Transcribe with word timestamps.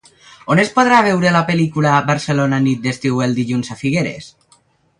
On 0.53 0.61
es 0.61 0.71
podrà 0.77 1.01
veure 1.07 1.33
la 1.35 1.43
pel·lícula 1.49 1.93
"Barcelona 2.07 2.61
nit 2.65 2.81
d'estiu" 2.87 3.21
el 3.27 3.39
dilluns 3.41 3.71
a 3.77 3.79
Figueres? 3.83 4.31